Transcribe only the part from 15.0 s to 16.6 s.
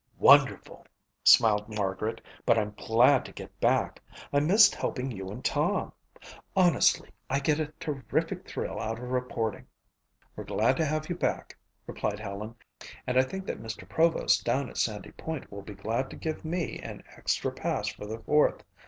Point will be glad to give